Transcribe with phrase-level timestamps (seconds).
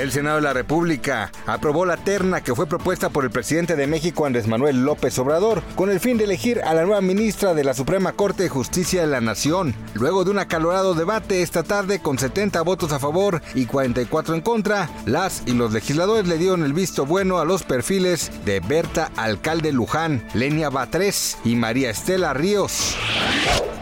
[0.00, 3.86] El Senado de la República aprobó la terna que fue propuesta por el presidente de
[3.86, 7.64] México, Andrés Manuel López Obrador, con el fin de elegir a la nueva ministra de
[7.64, 9.74] la Suprema Corte de Justicia de la Nación.
[9.92, 14.40] Luego de un acalorado debate esta tarde con 70 votos a favor y 44 en
[14.40, 19.10] contra, las y los legisladores le dieron el visto bueno a los perfiles de Berta
[19.16, 22.96] Alcalde Luján, Lenia Batres y María Estela Ríos.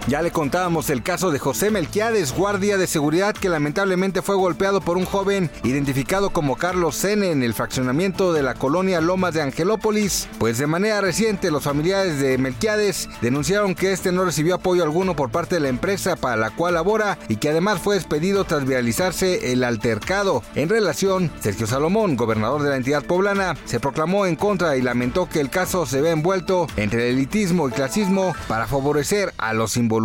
[0.09, 4.81] Ya le contábamos el caso de José Melquiades, guardia de seguridad que lamentablemente fue golpeado
[4.81, 9.43] por un joven identificado como Carlos Sene en el fraccionamiento de la colonia Lomas de
[9.43, 10.27] Angelópolis.
[10.39, 15.15] Pues de manera reciente los familiares de Melquiades denunciaron que este no recibió apoyo alguno
[15.15, 18.65] por parte de la empresa para la cual labora y que además fue despedido tras
[18.65, 20.43] viralizarse el altercado.
[20.55, 25.29] En relación, Sergio Salomón, gobernador de la entidad poblana, se proclamó en contra y lamentó
[25.29, 29.77] que el caso se ve envuelto entre el elitismo y clasismo para favorecer a los
[29.77, 29.98] involucrados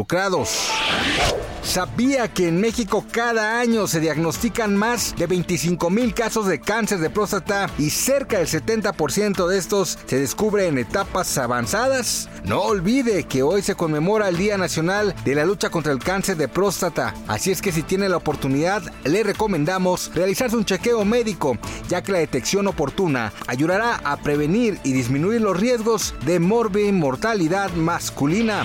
[1.63, 6.99] ¿Sabía que en México cada año se diagnostican más de 25 mil casos de cáncer
[6.99, 12.29] de próstata y cerca del 70% de estos se descubre en etapas avanzadas?
[12.43, 16.37] No olvide que hoy se conmemora el Día Nacional de la Lucha contra el Cáncer
[16.37, 21.57] de Próstata, así es que si tiene la oportunidad le recomendamos realizarse un chequeo médico,
[21.87, 28.63] ya que la detección oportuna ayudará a prevenir y disminuir los riesgos de mortalidad masculina.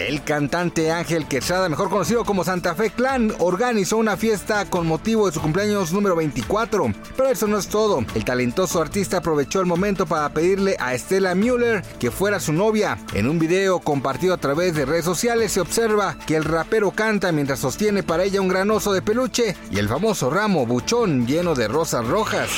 [0.00, 5.26] El cantante Ángel Quesada, mejor conocido como Santa Fe Clan, organizó una fiesta con motivo
[5.26, 6.92] de su cumpleaños número 24.
[7.16, 8.04] Pero eso no es todo.
[8.14, 12.98] El talentoso artista aprovechó el momento para pedirle a Estela Müller que fuera su novia.
[13.14, 17.30] En un video compartido a través de redes sociales se observa que el rapero canta
[17.30, 21.68] mientras sostiene para ella un granoso de peluche y el famoso ramo buchón lleno de
[21.68, 22.50] rosas rojas.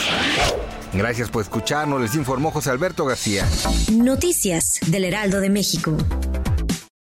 [0.95, 3.47] Gracias por escucharnos, les informó José Alberto García.
[3.93, 5.97] Noticias del Heraldo de México.